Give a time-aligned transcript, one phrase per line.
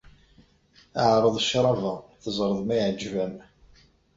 [1.11, 3.35] Ɛreḍ ccrab-a, teẓreḍ ma iɛǧeb-am.